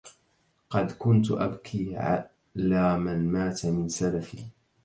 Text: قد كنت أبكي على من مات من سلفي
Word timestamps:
قد 0.69 0.91
كنت 0.91 1.31
أبكي 1.31 1.97
على 1.97 2.99
من 2.99 3.31
مات 3.31 3.65
من 3.65 3.89
سلفي 3.89 4.43